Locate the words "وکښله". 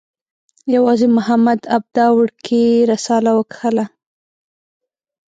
3.37-3.85